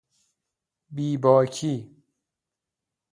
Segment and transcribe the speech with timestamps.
[0.93, 1.73] بی باکی